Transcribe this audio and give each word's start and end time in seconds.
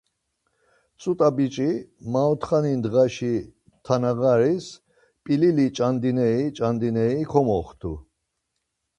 Tzuta 0.99 1.27
biçi 1.37 1.69
maotxani 2.11 2.73
ndğaşi 2.79 3.33
tanağaris 3.85 4.65
p̌ilili 5.23 5.65
ç̌andineri 5.77 6.43
ç̌andineri 6.57 7.21
komoxtu. 7.31 7.93